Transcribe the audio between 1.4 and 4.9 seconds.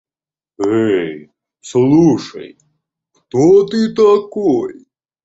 слушай кто ты такой!